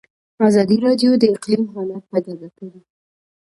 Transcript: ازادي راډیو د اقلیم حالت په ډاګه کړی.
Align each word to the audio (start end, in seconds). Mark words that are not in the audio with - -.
ازادي 0.47 0.77
راډیو 0.85 1.11
د 1.17 1.23
اقلیم 1.35 1.63
حالت 1.73 2.03
په 2.11 2.17
ډاګه 2.23 2.49
کړی. 2.57 2.79